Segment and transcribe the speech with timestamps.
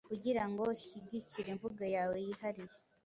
[0.09, 2.75] kugirango uhyigikire imvugo yawe yihariye